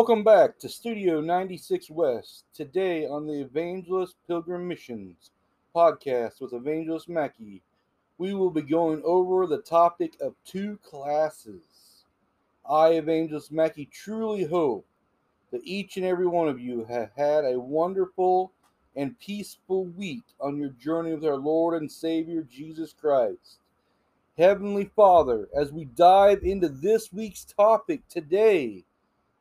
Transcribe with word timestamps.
Welcome 0.00 0.24
back 0.24 0.58
to 0.60 0.68
Studio 0.70 1.20
96 1.20 1.90
West. 1.90 2.44
Today 2.54 3.06
on 3.06 3.26
the 3.26 3.42
Evangelist 3.42 4.16
Pilgrim 4.26 4.66
Missions 4.66 5.30
podcast 5.76 6.40
with 6.40 6.54
Evangelist 6.54 7.06
Mackey, 7.06 7.60
we 8.16 8.32
will 8.32 8.50
be 8.50 8.62
going 8.62 9.02
over 9.04 9.46
the 9.46 9.60
topic 9.60 10.14
of 10.22 10.32
two 10.46 10.78
classes. 10.82 12.06
I, 12.66 12.92
Evangelist 12.92 13.52
Mackey, 13.52 13.90
truly 13.92 14.44
hope 14.44 14.86
that 15.50 15.60
each 15.64 15.98
and 15.98 16.06
every 16.06 16.26
one 16.26 16.48
of 16.48 16.58
you 16.58 16.86
have 16.86 17.10
had 17.14 17.44
a 17.44 17.60
wonderful 17.60 18.52
and 18.96 19.20
peaceful 19.20 19.84
week 19.84 20.24
on 20.40 20.56
your 20.56 20.70
journey 20.70 21.12
with 21.12 21.26
our 21.26 21.36
Lord 21.36 21.78
and 21.78 21.92
Savior 21.92 22.42
Jesus 22.50 22.94
Christ. 22.98 23.58
Heavenly 24.38 24.90
Father, 24.96 25.50
as 25.54 25.72
we 25.72 25.84
dive 25.84 26.42
into 26.42 26.70
this 26.70 27.12
week's 27.12 27.44
topic 27.44 28.08
today, 28.08 28.86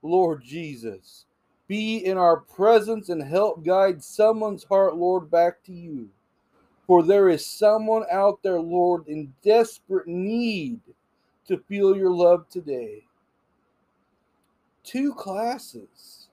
Lord 0.02 0.44
Jesus, 0.44 1.26
be 1.68 1.98
in 1.98 2.18
our 2.18 2.38
presence 2.38 3.10
and 3.10 3.22
help 3.22 3.64
guide 3.64 4.04
someone's 4.04 4.64
heart, 4.64 4.96
Lord, 4.96 5.30
back 5.30 5.64
to 5.66 5.74
you. 5.74 6.10
For 6.88 7.04
there 7.04 7.30
is 7.30 7.46
someone 7.46 8.04
out 8.12 8.42
there, 8.42 8.60
Lord, 8.60 9.08
in 9.08 9.34
desperate 9.44 10.08
need 10.08 10.80
to 11.48 11.58
feel 11.68 11.96
your 11.96 12.12
love 12.12 12.50
today. 12.50 13.04
Two 14.84 15.14
classes. 15.14 16.28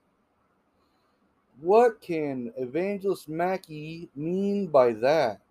What 1.61 2.01
can 2.01 2.53
Evangelist 2.57 3.29
Mackey 3.29 4.09
mean 4.15 4.67
by 4.67 4.93
that? 4.93 5.41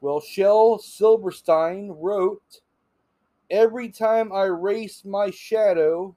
Well, 0.00 0.20
Shel 0.20 0.78
Silverstein 0.78 1.90
wrote, 1.90 2.60
Every 3.50 3.88
time 3.88 4.32
I 4.32 4.44
raced 4.44 5.06
my 5.06 5.30
shadow 5.30 6.14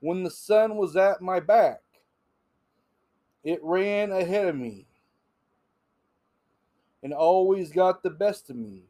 when 0.00 0.22
the 0.22 0.30
sun 0.30 0.76
was 0.76 0.96
at 0.96 1.20
my 1.20 1.40
back, 1.40 1.82
it 3.42 3.60
ran 3.62 4.12
ahead 4.12 4.46
of 4.46 4.56
me 4.56 4.86
and 7.02 7.12
always 7.12 7.70
got 7.72 8.02
the 8.02 8.10
best 8.10 8.50
of 8.50 8.56
me. 8.56 8.82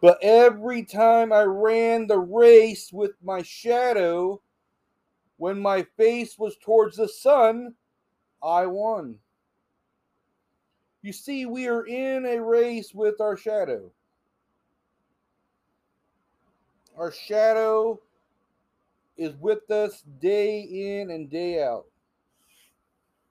But 0.00 0.18
every 0.22 0.84
time 0.84 1.32
I 1.32 1.42
ran 1.42 2.06
the 2.06 2.18
race 2.18 2.92
with 2.92 3.12
my 3.22 3.42
shadow, 3.42 4.40
when 5.36 5.58
my 5.58 5.82
face 5.96 6.38
was 6.38 6.56
towards 6.58 6.96
the 6.96 7.08
sun, 7.08 7.74
I 8.42 8.66
won. 8.66 9.18
You 11.02 11.12
see, 11.12 11.46
we 11.46 11.68
are 11.68 11.86
in 11.86 12.26
a 12.26 12.38
race 12.38 12.94
with 12.94 13.20
our 13.20 13.36
shadow. 13.36 13.90
Our 16.96 17.10
shadow 17.10 18.00
is 19.16 19.34
with 19.40 19.70
us 19.70 20.02
day 20.20 20.60
in 20.60 21.10
and 21.10 21.30
day 21.30 21.62
out. 21.62 21.86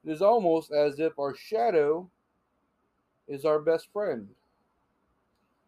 It 0.06 0.12
is 0.12 0.22
almost 0.22 0.72
as 0.72 1.00
if 1.00 1.18
our 1.18 1.36
shadow 1.36 2.10
is 3.28 3.46
our 3.46 3.60
best 3.60 3.88
friend. 3.94 4.28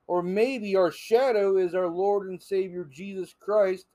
Or 0.07 0.21
maybe 0.21 0.75
our 0.75 0.91
shadow 0.91 1.57
is 1.57 1.73
our 1.73 1.87
Lord 1.87 2.27
and 2.27 2.41
Savior 2.41 2.87
Jesus 2.91 3.33
Christ 3.39 3.87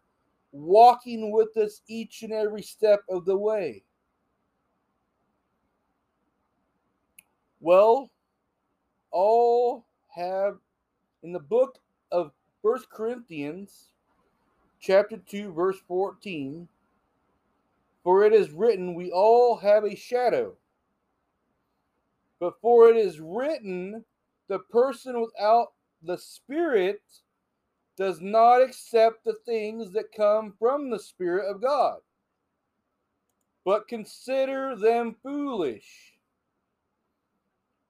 walking 0.52 1.30
with 1.30 1.56
us 1.56 1.82
each 1.86 2.22
and 2.22 2.32
every 2.32 2.62
step 2.62 3.02
of 3.08 3.24
the 3.24 3.36
way. 3.36 3.84
Well, 7.60 8.10
all 9.10 9.84
have 10.08 10.56
in 11.22 11.32
the 11.32 11.38
book 11.38 11.78
of 12.10 12.32
First 12.62 12.90
Corinthians 12.90 13.90
chapter 14.80 15.16
2 15.16 15.52
verse 15.52 15.78
14 15.86 16.68
for 18.02 18.24
it 18.24 18.32
is 18.32 18.50
written 18.50 18.94
we 18.94 19.10
all 19.10 19.58
have 19.58 19.84
a 19.84 19.94
shadow. 19.94 20.54
But 22.38 22.60
for 22.62 22.88
it 22.88 22.96
is 22.96 23.20
written 23.20 24.04
the 24.48 24.58
person 24.58 25.20
without 25.20 25.72
the 26.02 26.16
spirit 26.16 27.02
does 27.96 28.20
not 28.20 28.62
accept 28.62 29.24
the 29.24 29.36
things 29.44 29.92
that 29.92 30.12
come 30.16 30.54
from 30.58 30.90
the 30.90 30.98
spirit 30.98 31.50
of 31.50 31.60
God 31.60 31.98
but 33.64 33.88
consider 33.88 34.74
them 34.74 35.16
foolish 35.22 36.14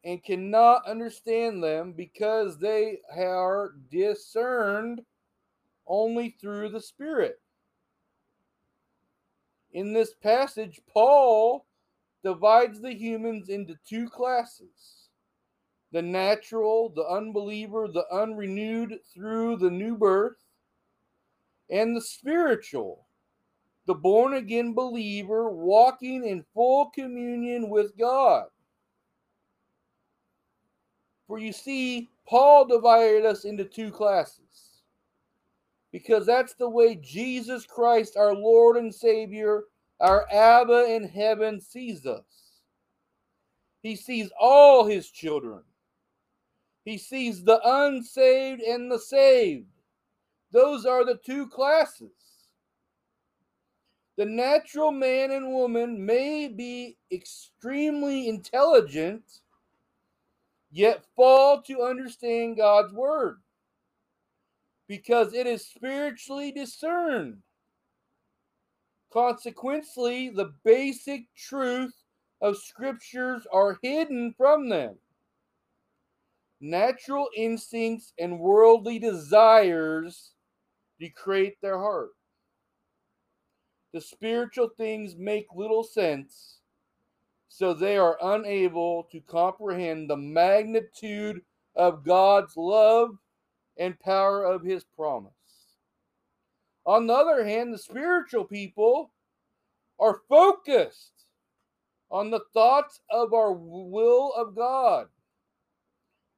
and 0.05 0.23
cannot 0.25 0.87
understand 0.87 1.63
them 1.63 1.93
because 1.93 2.59
they 2.59 2.99
are 3.15 3.75
discerned 3.91 5.03
only 5.87 6.37
through 6.41 6.71
the 6.71 6.81
Spirit. 6.81 7.41
In 9.73 9.93
this 9.93 10.15
passage, 10.15 10.81
Paul 10.93 11.67
divides 12.23 12.81
the 12.81 12.95
humans 12.95 13.49
into 13.49 13.77
two 13.87 14.09
classes 14.09 15.09
the 15.93 16.03
natural, 16.03 16.89
the 16.91 17.05
unbeliever, 17.05 17.89
the 17.89 18.05
unrenewed 18.13 19.01
through 19.13 19.57
the 19.57 19.71
new 19.71 19.97
birth, 19.97 20.37
and 21.69 21.97
the 21.97 22.01
spiritual, 22.01 23.07
the 23.87 23.95
born 23.95 24.35
again 24.35 24.73
believer 24.73 25.51
walking 25.51 26.25
in 26.25 26.45
full 26.55 26.91
communion 26.91 27.69
with 27.69 27.97
God. 27.99 28.47
For 31.31 31.39
you 31.39 31.53
see, 31.53 32.09
Paul 32.29 32.65
divided 32.65 33.25
us 33.25 33.45
into 33.45 33.65
two 33.65 33.93
classes 33.93 34.83
because 35.93 36.27
that's 36.27 36.55
the 36.55 36.69
way 36.69 36.97
Jesus 36.97 37.65
Christ, 37.65 38.17
our 38.17 38.35
Lord 38.35 38.77
and 38.77 38.93
Savior, 38.93 39.63
our 40.01 40.27
Abba 40.33 40.93
in 40.93 41.05
heaven, 41.05 41.61
sees 41.61 42.05
us. 42.05 42.25
He 43.81 43.95
sees 43.95 44.33
all 44.41 44.87
his 44.87 45.09
children. 45.09 45.63
He 46.85 46.99
sees 46.99 47.45
the 47.45 47.61
unsaved 47.65 48.63
and 48.63 48.91
the 48.91 48.99
saved. 48.99 49.69
Those 50.51 50.85
are 50.85 51.05
the 51.05 51.21
two 51.25 51.47
classes. 51.47 52.11
The 54.17 54.27
natural 54.27 54.91
man 54.91 55.31
and 55.31 55.53
woman 55.53 56.05
may 56.05 56.49
be 56.49 56.97
extremely 57.13 58.29
intelligent, 58.29 59.23
yet 60.71 61.05
fall 61.17 61.63
to 61.63 61.83
understand 61.83 62.57
God's 62.57 62.93
word 62.93 63.39
because 64.89 65.35
it 65.35 65.47
is 65.47 65.67
spiritually 65.67 66.53
discerned. 66.53 67.39
Consequently, 69.13 70.31
the 70.31 70.53
basic 70.65 71.25
truth 71.37 71.95
of 72.41 72.57
scriptures 72.57 73.47
are 73.53 73.79
hidden 73.83 74.35
from 74.37 74.69
them. 74.69 74.97
Natural 76.61 77.29
instincts 77.37 78.13
and 78.19 78.39
worldly 78.39 78.99
desires 78.99 80.33
decreate 80.99 81.57
their 81.61 81.79
heart. 81.79 82.11
The 83.93 84.01
spiritual 84.01 84.69
things 84.77 85.17
make 85.17 85.47
little 85.55 85.83
sense, 85.83 86.60
so 87.53 87.75
they 87.75 87.99
are 87.99 88.17
unable 88.23 89.09
to 89.11 89.21
comprehend 89.21 90.09
the 90.09 90.17
magnitude 90.17 91.43
of 91.75 92.05
God's 92.05 92.57
love 92.57 93.19
and 93.77 93.99
power 93.99 94.45
of 94.45 94.63
his 94.63 94.85
promise. 94.85 95.33
On 96.87 97.09
the 97.09 97.13
other 97.13 97.45
hand, 97.45 97.75
the 97.75 97.79
spiritual 97.79 98.45
people 98.45 99.11
are 99.99 100.21
focused 100.29 101.25
on 102.09 102.31
the 102.31 102.45
thoughts 102.55 103.01
of 103.11 103.35
our 103.35 103.53
will 103.53 104.33
of 104.37 104.55
God. 104.55 105.09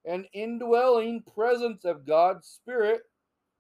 An 0.07 0.25
indwelling 0.33 1.23
presence 1.35 1.85
of 1.85 2.07
God's 2.07 2.49
Spirit 2.49 3.03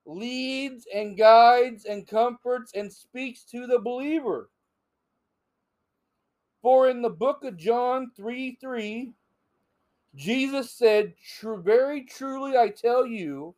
leads 0.06 0.86
and 0.92 1.18
guides 1.18 1.84
and 1.84 2.08
comforts 2.08 2.72
and 2.74 2.90
speaks 2.90 3.44
to 3.44 3.66
the 3.66 3.78
believer. 3.78 4.48
For 6.62 6.88
in 6.88 7.02
the 7.02 7.10
book 7.10 7.42
of 7.44 7.56
John 7.56 8.12
3 8.16 8.56
3, 8.60 9.12
Jesus 10.14 10.70
said, 10.70 11.14
Very 11.42 12.04
truly 12.04 12.56
I 12.56 12.68
tell 12.68 13.04
you, 13.04 13.54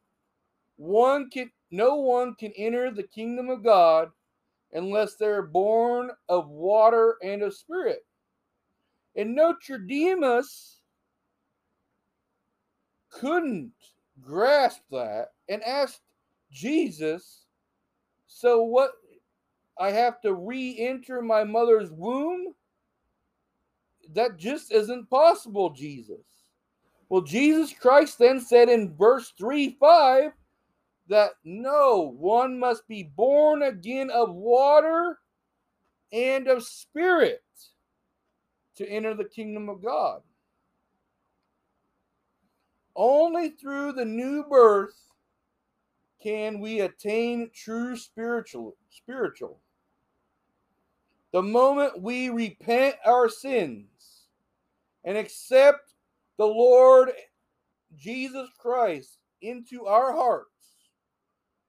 one 0.77 1.29
can 1.31 1.51
no 1.71 1.97
one 1.97 2.35
can 2.35 2.53
enter 2.57 2.91
the 2.91 3.03
kingdom 3.03 3.51
of 3.51 3.63
God 3.63 4.11
unless 4.73 5.17
they're 5.17 5.43
born 5.43 6.11
of 6.29 6.49
water 6.49 7.17
and 7.23 7.43
of 7.43 7.55
spirit. 7.55 8.05
And 9.17 9.35
Nicodemus 9.35 10.81
couldn't 13.11 13.73
grasp 14.21 14.81
that 14.91 15.29
and 15.49 15.63
asked 15.63 16.01
Jesus, 16.51 17.45
So 18.27 18.63
what? 18.63 18.93
I 19.79 19.91
have 19.91 20.21
to 20.21 20.33
re 20.33 20.77
enter 20.79 21.21
my 21.21 21.43
mother's 21.45 21.91
womb? 21.91 22.55
That 24.15 24.39
just 24.39 24.73
isn't 24.73 25.11
possible, 25.11 25.71
Jesus. 25.71 26.25
Well, 27.09 27.23
Jesus 27.23 27.73
Christ 27.73 28.19
then 28.19 28.41
said 28.41 28.69
in 28.69 28.95
verse 28.97 29.33
3 29.39 29.77
5, 29.79 30.33
that 31.09 31.33
no, 31.45 32.15
one 32.19 32.59
must 32.59 32.87
be 32.89 33.03
born 33.03 33.63
again 33.63 34.11
of 34.11 34.35
water 34.35 35.19
and 36.13 36.49
of 36.49 36.65
spirit 36.65 37.43
to 38.77 38.89
enter 38.89 39.15
the 39.15 39.25
kingdom 39.25 39.69
of 39.69 39.83
God. 39.83 40.23
Only 42.97 43.51
through 43.51 43.93
the 43.93 44.05
new 44.05 44.45
birth 44.45 44.95
can 46.23 46.61
we 46.61 46.81
attain 46.81 47.51
true 47.55 47.97
spiritual 47.97 48.77
spiritual. 48.91 49.61
The 51.35 51.43
moment 51.43 52.01
we 52.01 52.29
repent 52.29 52.95
our 53.05 53.29
sins 53.29 53.89
and 55.03 55.19
accept 55.19 55.95
the 56.39 56.47
Lord 56.47 57.11
Jesus 57.97 58.49
Christ 58.57 59.19
into 59.43 59.87
our 59.87 60.13
hearts, 60.13 60.53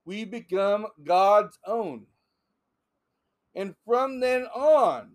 we 0.06 0.24
become 0.24 0.86
God's 1.04 1.58
own. 1.66 2.06
And 3.56 3.74
from 3.88 4.20
then 4.20 4.44
on, 4.54 5.14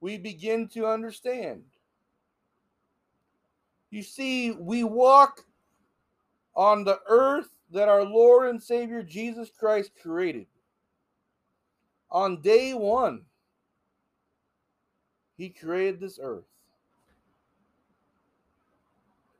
we 0.00 0.16
begin 0.16 0.68
to 0.68 0.86
understand. 0.86 1.64
You 3.90 4.02
see, 4.02 4.52
we 4.52 4.82
walk 4.82 5.44
on 6.56 6.84
the 6.84 7.00
earth 7.06 7.50
that 7.72 7.90
our 7.90 8.04
Lord 8.04 8.48
and 8.48 8.62
Savior 8.62 9.02
Jesus 9.02 9.50
Christ 9.50 9.90
created. 10.00 10.46
On 12.10 12.40
day 12.40 12.72
one, 12.72 13.26
He 15.38 15.48
created 15.48 16.00
this 16.00 16.18
earth. 16.20 16.44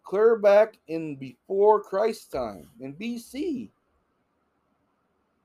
Clear 0.05 0.37
back 0.37 0.79
in 0.87 1.17
before 1.17 1.83
Christ's 1.83 2.29
time, 2.29 2.69
in 2.81 2.95
BC. 2.95 3.69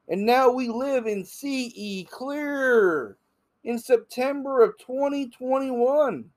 And 0.07 0.25
now 0.25 0.51
we 0.51 0.69
live 0.69 1.07
in 1.07 1.25
CE 1.25 2.05
clear 2.09 3.17
in 3.63 3.79
September 3.79 4.61
of 4.61 4.77
2021. 4.77 6.29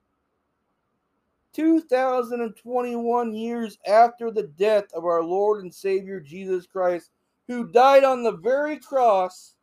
2021 1.53 3.35
years 3.35 3.79
after 3.87 4.31
the 4.31 4.45
death 4.59 4.85
of 4.95 5.05
our 5.05 5.23
Lord 5.23 5.63
and 5.63 5.73
Savior 5.73 6.21
Jesus 6.21 6.67
Christ, 6.67 7.11
who 7.49 7.69
died 7.69 8.05
on 8.05 8.23
the 8.23 8.37
very 8.37 8.79
cross 8.79 9.55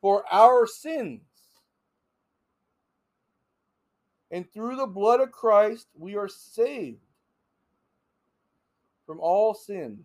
for 0.00 0.24
our 0.30 0.66
sins. 0.66 1.20
And 4.34 4.52
through 4.52 4.74
the 4.74 4.86
blood 4.88 5.20
of 5.20 5.30
Christ, 5.30 5.86
we 5.96 6.16
are 6.16 6.26
saved 6.26 6.98
from 9.06 9.20
all 9.20 9.54
sin. 9.54 10.00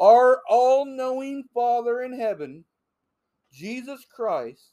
Our 0.00 0.40
all 0.48 0.86
knowing 0.86 1.44
Father 1.52 2.00
in 2.00 2.18
heaven, 2.18 2.64
Jesus 3.52 4.06
Christ, 4.10 4.70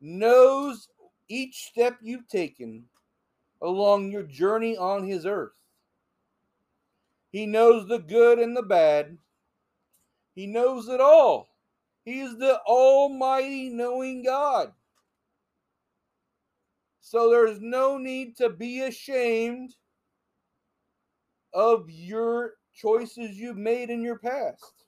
knows 0.00 0.88
each 1.28 1.66
step 1.66 1.98
you've 2.00 2.28
taken 2.28 2.84
along 3.60 4.10
your 4.10 4.22
journey 4.22 4.78
on 4.78 5.06
his 5.06 5.26
earth. 5.26 5.52
He 7.30 7.44
knows 7.44 7.88
the 7.88 7.98
good 7.98 8.38
and 8.38 8.56
the 8.56 8.62
bad. 8.62 9.18
He 10.34 10.46
knows 10.46 10.88
it 10.88 11.02
all. 11.02 11.50
He 12.06 12.20
is 12.20 12.38
the 12.38 12.58
almighty 12.62 13.68
knowing 13.68 14.22
God. 14.24 14.72
So 17.10 17.28
there's 17.28 17.60
no 17.60 17.98
need 17.98 18.36
to 18.36 18.50
be 18.50 18.82
ashamed 18.82 19.74
of 21.52 21.90
your 21.90 22.52
choices 22.72 23.36
you've 23.36 23.56
made 23.56 23.90
in 23.90 24.00
your 24.00 24.20
past. 24.20 24.84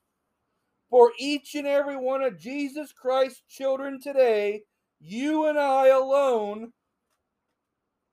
For 0.89 1.11
each 1.19 1.57
and 1.57 1.67
every 1.67 1.97
one 1.97 2.23
of 2.23 2.39
Jesus 2.39 2.93
Christ's 2.93 3.43
children 3.49 3.99
today, 4.01 4.63
you 5.01 5.47
and 5.47 5.59
I 5.59 5.89
alone 5.89 6.73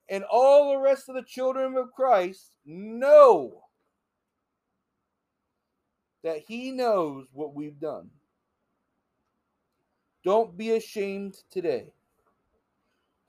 and 0.09 0.23
all 0.23 0.71
the 0.71 0.79
rest 0.79 1.07
of 1.07 1.13
the 1.13 1.21
children 1.21 1.77
of 1.77 1.93
Christ 1.95 2.49
know 2.65 3.61
that 6.23 6.39
He 6.47 6.71
knows 6.71 7.27
what 7.31 7.53
we've 7.53 7.79
done. 7.79 8.09
Don't 10.23 10.57
be 10.57 10.71
ashamed 10.71 11.35
today. 11.51 11.91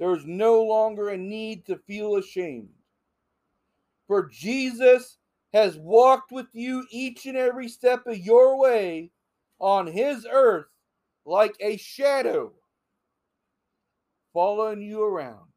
There's 0.00 0.24
no 0.24 0.64
longer 0.64 1.10
a 1.10 1.18
need 1.18 1.66
to 1.66 1.76
feel 1.76 2.16
ashamed. 2.16 2.70
For 4.06 4.30
Jesus 4.32 5.18
has 5.52 5.76
walked 5.76 6.32
with 6.32 6.46
you 6.54 6.86
each 6.90 7.26
and 7.26 7.36
every 7.36 7.68
step 7.68 8.06
of 8.06 8.16
your 8.16 8.58
way 8.58 9.10
on 9.60 9.86
His 9.86 10.26
earth 10.28 10.68
like 11.26 11.54
a 11.60 11.76
shadow, 11.76 12.54
following 14.32 14.80
you 14.80 15.02
around. 15.02 15.50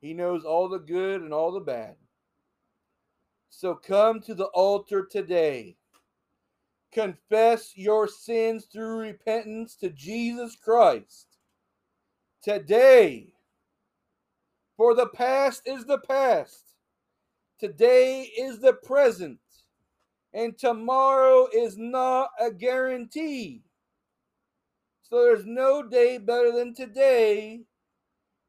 He 0.00 0.12
knows 0.12 0.44
all 0.44 0.68
the 0.68 0.80
good 0.80 1.22
and 1.22 1.32
all 1.32 1.52
the 1.52 1.60
bad. 1.60 1.94
So 3.50 3.76
come 3.76 4.20
to 4.22 4.34
the 4.34 4.46
altar 4.46 5.06
today. 5.08 5.76
Confess 6.90 7.76
your 7.76 8.08
sins 8.08 8.64
through 8.64 8.98
repentance 8.98 9.76
to 9.76 9.90
Jesus 9.90 10.56
Christ. 10.56 11.29
Today. 12.42 13.34
For 14.76 14.94
the 14.94 15.08
past 15.08 15.62
is 15.66 15.84
the 15.84 15.98
past. 15.98 16.74
Today 17.58 18.22
is 18.22 18.60
the 18.60 18.72
present. 18.72 19.38
And 20.32 20.56
tomorrow 20.56 21.48
is 21.52 21.76
not 21.76 22.30
a 22.40 22.50
guarantee. 22.50 23.62
So 25.02 25.22
there's 25.22 25.44
no 25.44 25.82
day 25.82 26.16
better 26.16 26.52
than 26.52 26.72
today 26.72 27.60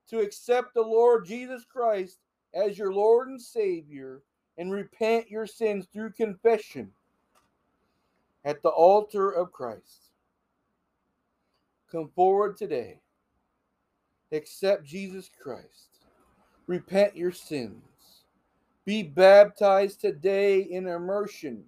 to 0.09 0.19
accept 0.19 0.73
the 0.73 0.81
Lord 0.81 1.25
Jesus 1.25 1.65
Christ 1.65 2.19
as 2.53 2.77
your 2.77 2.93
Lord 2.93 3.27
and 3.27 3.41
Savior 3.41 4.21
and 4.57 4.71
repent 4.71 5.29
your 5.29 5.47
sins 5.47 5.88
through 5.91 6.11
confession 6.11 6.91
at 8.45 8.61
the 8.61 8.69
altar 8.69 9.31
of 9.31 9.51
Christ. 9.51 10.11
Come 11.91 12.09
forward 12.15 12.55
today. 12.55 13.00
Accept 14.31 14.85
Jesus 14.85 15.29
Christ. 15.41 16.00
Repent 16.67 17.15
your 17.15 17.31
sins. 17.31 17.83
Be 18.85 19.03
baptized 19.03 20.01
today 20.01 20.61
in 20.61 20.88
immersion 20.88 21.63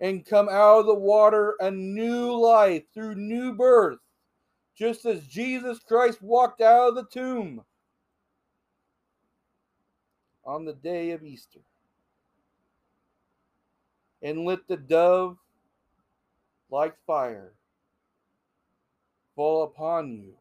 and 0.00 0.26
come 0.26 0.48
out 0.48 0.80
of 0.80 0.86
the 0.86 0.94
water 0.94 1.54
a 1.60 1.70
new 1.70 2.32
life 2.34 2.82
through 2.92 3.14
new 3.14 3.54
birth 3.54 3.98
just 4.76 5.06
as 5.06 5.26
Jesus 5.26 5.78
Christ 5.78 6.20
walked 6.20 6.60
out 6.60 6.88
of 6.88 6.94
the 6.96 7.06
tomb 7.06 7.62
on 10.44 10.64
the 10.64 10.72
day 10.72 11.12
of 11.12 11.22
Easter. 11.22 11.60
And 14.22 14.44
let 14.44 14.66
the 14.68 14.76
dove, 14.76 15.36
like 16.70 16.94
fire, 17.06 17.52
fall 19.34 19.64
upon 19.64 20.12
you. 20.12 20.34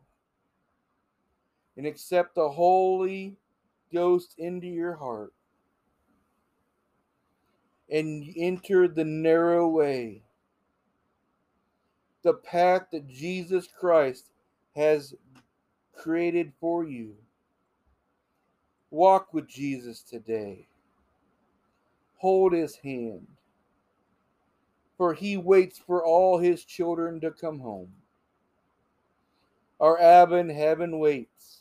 And 1.81 1.87
accept 1.87 2.35
the 2.35 2.47
Holy 2.47 3.35
Ghost 3.91 4.35
into 4.37 4.67
your 4.67 4.93
heart. 4.93 5.33
And 7.89 8.31
enter 8.37 8.87
the 8.87 9.03
narrow 9.03 9.67
way 9.67 10.21
the 12.21 12.35
path 12.35 12.83
that 12.91 13.07
Jesus 13.07 13.67
Christ 13.67 14.29
has 14.75 15.15
created 15.91 16.53
for 16.59 16.83
you. 16.83 17.15
Walk 18.91 19.33
with 19.33 19.47
Jesus 19.47 20.03
today. 20.03 20.67
Hold 22.17 22.53
his 22.53 22.75
hand, 22.75 23.25
for 24.99 25.15
he 25.15 25.35
waits 25.35 25.79
for 25.79 26.05
all 26.05 26.37
his 26.37 26.63
children 26.63 27.19
to 27.21 27.31
come 27.31 27.57
home. 27.57 27.91
Our 29.79 29.99
Abba 29.99 30.35
in 30.35 30.49
heaven 30.51 30.99
waits 30.99 31.60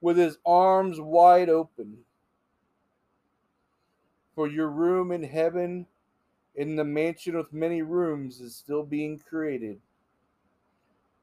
with 0.00 0.16
his 0.16 0.38
arms 0.46 1.00
wide 1.00 1.48
open 1.48 1.98
for 4.34 4.48
your 4.48 4.68
room 4.68 5.12
in 5.12 5.22
heaven 5.22 5.86
in 6.56 6.76
the 6.76 6.84
mansion 6.84 7.36
with 7.36 7.52
many 7.52 7.82
rooms 7.82 8.40
is 8.40 8.56
still 8.56 8.82
being 8.82 9.18
created. 9.18 9.78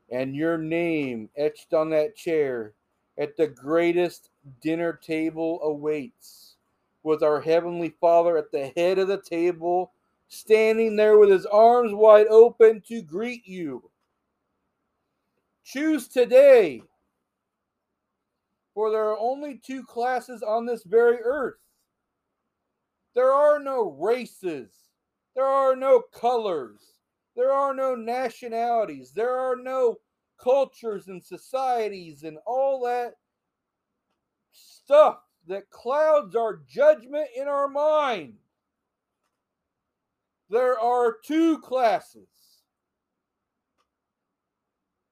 And 0.10 0.36
your 0.36 0.58
name 0.58 1.30
etched 1.36 1.74
on 1.74 1.90
that 1.90 2.16
chair 2.16 2.74
at 3.18 3.36
the 3.36 3.48
greatest 3.48 4.30
dinner 4.62 4.94
table 4.94 5.60
awaits, 5.64 6.56
with 7.04 7.24
our 7.24 7.42
Heavenly 7.42 7.94
Father 8.00 8.38
at 8.38 8.52
the 8.52 8.72
head 8.76 9.00
of 9.00 9.08
the 9.08 9.22
table, 9.22 9.92
standing 10.28 10.96
there 10.96 11.18
with 11.18 11.30
his 11.30 11.46
arms 11.46 11.94
wide 11.94 12.28
open 12.28 12.82
to 12.88 13.02
greet 13.02 13.48
you. 13.48 13.90
Choose 15.64 16.08
today, 16.08 16.84
for 18.78 18.92
there 18.92 19.10
are 19.10 19.18
only 19.18 19.58
two 19.58 19.82
classes 19.84 20.44
on 20.44 20.68
this 20.68 20.84
very 20.84 21.18
earth. 21.24 21.58
There 23.16 23.34
are 23.34 23.58
no 23.58 23.98
races 24.00 24.70
there 25.38 25.46
are 25.46 25.76
no 25.76 26.02
colors. 26.02 26.80
There 27.36 27.52
are 27.52 27.72
no 27.72 27.94
nationalities. 27.94 29.12
There 29.12 29.38
are 29.38 29.56
no 29.56 29.98
cultures 30.42 31.10
and 31.10 31.24
societies 31.24 32.24
and 32.24 32.40
all 32.48 32.82
that 32.86 33.14
stuff 34.52 35.20
that 35.46 35.70
clouds 35.70 36.36
our 36.36 36.62
judgment 36.68 37.28
in 37.36 37.48
our 37.48 37.68
mind. 37.68 38.34
There 40.50 40.80
are 40.80 41.18
two 41.24 41.60
classes 41.60 42.30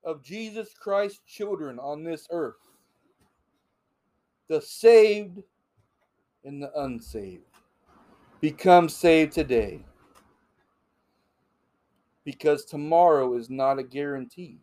of 0.04 0.24
Jesus 0.24 0.74
Christ 0.74 1.22
children 1.28 1.78
on 1.78 2.04
this 2.04 2.28
earth 2.32 2.75
the 4.48 4.62
saved 4.62 5.42
and 6.44 6.62
the 6.62 6.72
unsaved. 6.80 7.44
Become 8.42 8.90
saved 8.90 9.34
today 9.34 9.84
because 12.24 12.66
tomorrow 12.66 13.36
is 13.36 13.50
not 13.50 13.80
a 13.80 13.84
guarantee. 13.84 14.60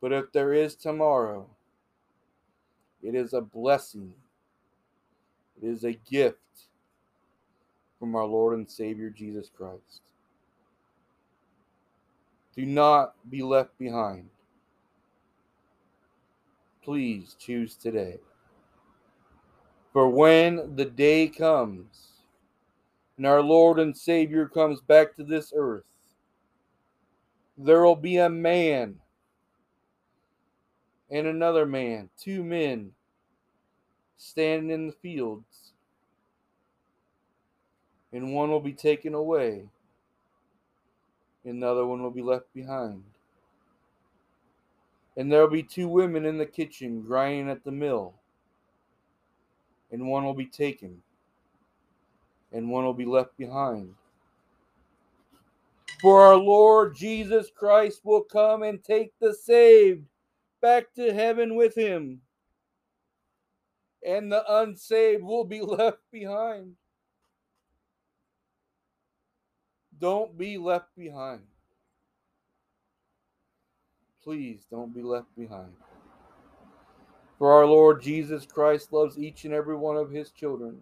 But 0.00 0.12
if 0.12 0.32
there 0.32 0.52
is 0.52 0.74
tomorrow, 0.74 1.46
it 3.02 3.14
is 3.14 3.34
a 3.34 3.40
blessing, 3.40 4.12
it 5.60 5.66
is 5.66 5.84
a 5.84 5.92
gift 5.92 6.38
from 7.98 8.14
our 8.16 8.24
Lord 8.26 8.54
and 8.58 8.70
Savior 8.70 9.10
Jesus 9.10 9.50
Christ. 9.54 10.02
Do 12.56 12.66
not 12.66 13.14
be 13.30 13.42
left 13.42 13.76
behind. 13.78 14.28
Please 16.84 17.34
choose 17.38 17.76
today. 17.76 18.18
For 19.94 20.08
when 20.08 20.76
the 20.76 20.84
day 20.84 21.28
comes 21.28 22.08
and 23.16 23.26
our 23.26 23.40
Lord 23.40 23.78
and 23.78 23.96
Savior 23.96 24.46
comes 24.46 24.82
back 24.82 25.16
to 25.16 25.24
this 25.24 25.52
earth, 25.56 25.86
there 27.56 27.82
will 27.82 27.96
be 27.96 28.18
a 28.18 28.28
man 28.28 28.96
and 31.10 31.26
another 31.26 31.64
man, 31.64 32.10
two 32.20 32.44
men, 32.44 32.90
standing 34.18 34.70
in 34.70 34.86
the 34.88 34.92
fields, 34.92 35.72
and 38.12 38.34
one 38.34 38.50
will 38.50 38.60
be 38.60 38.72
taken 38.72 39.14
away, 39.14 39.64
and 41.44 41.62
the 41.62 41.66
other 41.66 41.86
one 41.86 42.02
will 42.02 42.10
be 42.10 42.22
left 42.22 42.52
behind. 42.52 43.04
And 45.16 45.30
there 45.30 45.42
will 45.42 45.50
be 45.50 45.62
two 45.62 45.88
women 45.88 46.24
in 46.24 46.38
the 46.38 46.46
kitchen 46.46 47.02
grinding 47.02 47.48
at 47.48 47.64
the 47.64 47.70
mill, 47.70 48.14
and 49.92 50.08
one 50.08 50.24
will 50.24 50.34
be 50.34 50.46
taken, 50.46 51.02
and 52.52 52.68
one 52.68 52.84
will 52.84 52.94
be 52.94 53.04
left 53.04 53.36
behind. 53.36 53.94
For 56.00 56.20
our 56.20 56.36
Lord 56.36 56.96
Jesus 56.96 57.48
Christ 57.54 58.00
will 58.04 58.22
come 58.22 58.62
and 58.62 58.82
take 58.82 59.12
the 59.20 59.32
saved 59.32 60.04
back 60.60 60.92
to 60.94 61.14
heaven 61.14 61.54
with 61.54 61.76
him, 61.76 62.20
and 64.04 64.32
the 64.32 64.44
unsaved 64.60 65.22
will 65.22 65.44
be 65.44 65.60
left 65.62 66.00
behind. 66.10 66.74
Don't 69.98 70.36
be 70.36 70.58
left 70.58 70.88
behind. 70.96 71.42
Please 74.24 74.66
don't 74.70 74.94
be 74.94 75.02
left 75.02 75.28
behind. 75.36 75.74
For 77.38 77.52
our 77.52 77.66
Lord 77.66 78.00
Jesus 78.00 78.46
Christ 78.46 78.90
loves 78.90 79.18
each 79.18 79.44
and 79.44 79.52
every 79.52 79.76
one 79.76 79.98
of 79.98 80.10
his 80.10 80.30
children, 80.30 80.78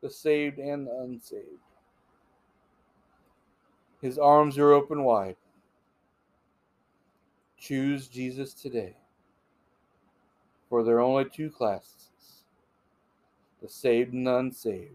the 0.00 0.08
saved 0.08 0.58
and 0.58 0.86
the 0.86 0.96
unsaved. 1.02 1.58
His 4.00 4.16
arms 4.16 4.58
are 4.58 4.72
open 4.72 5.02
wide. 5.02 5.34
Choose 7.58 8.06
Jesus 8.06 8.54
today. 8.54 8.94
For 10.68 10.84
there 10.84 10.98
are 10.98 11.00
only 11.00 11.24
two 11.24 11.50
classes 11.50 12.04
the 13.60 13.68
saved 13.68 14.12
and 14.12 14.24
the 14.24 14.36
unsaved. 14.36 14.92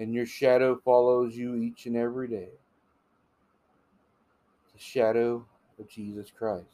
And 0.00 0.12
your 0.12 0.26
shadow 0.26 0.80
follows 0.84 1.36
you 1.36 1.54
each 1.54 1.86
and 1.86 1.96
every 1.96 2.26
day. 2.26 2.48
The 4.78 4.84
shadow 4.84 5.44
of 5.80 5.88
Jesus 5.88 6.30
Christ 6.30 6.66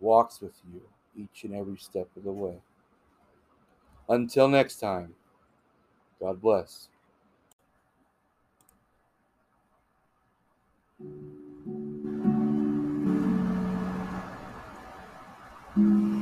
walks 0.00 0.40
with 0.40 0.54
you 0.72 0.80
each 1.14 1.44
and 1.44 1.54
every 1.54 1.76
step 1.76 2.08
of 2.16 2.24
the 2.24 2.32
way. 2.32 2.56
Until 4.08 4.48
next 4.48 4.76
time, 4.80 5.12
God 6.20 6.40
bless. 6.40 6.88
Mm-hmm. 15.76 16.13